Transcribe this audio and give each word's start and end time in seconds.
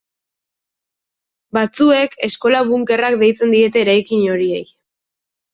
Batzuek 1.57 2.17
eskola-bunkerrak 2.29 3.21
deitzen 3.25 3.55
diete 3.59 3.85
eraikin 3.89 4.29
horiei. 4.33 4.65